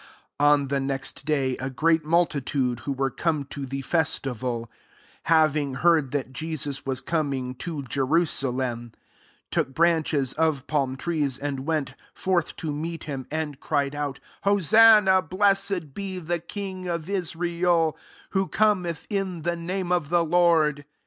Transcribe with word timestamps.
12 0.39 0.51
On 0.61 0.67
the 0.69 0.79
next 0.79 1.25
day, 1.25 1.55
a 1.57 1.69
great 1.69 2.03
multitude 2.03 2.79
who 2.79 2.91
were 2.91 3.11
come 3.11 3.43
to 3.45 3.67
the 3.67 3.83
festival, 3.83 4.67
having 5.25 5.75
heard 5.75 6.09
that 6.09 6.33
Jesus 6.33 6.87
was 6.87 6.99
coming 7.01 7.53
to 7.53 7.83
Jerusalem, 7.83 8.93
13 9.51 9.51
took 9.51 9.73
branches 9.75 10.33
of 10.33 10.65
palm 10.65 10.95
trees, 10.97 11.37
and 11.37 11.67
went 11.67 11.93
forth 12.15 12.55
to 12.55 12.73
meet 12.73 13.03
him, 13.03 13.27
and 13.29 13.59
cried 13.59 13.93
out," 13.93 14.19
Hosanna; 14.43 15.21
blessed 15.21 15.93
be 15.93 16.17
the 16.17 16.39
King 16.39 16.87
of 16.87 17.07
Israel 17.07 17.95
who 18.31 18.47
com 18.47 18.87
eth 18.87 19.05
in 19.07 19.43
the 19.43 19.55
name 19.55 19.91
of 19.91 20.09
the 20.09 20.23
Lord." 20.25 20.83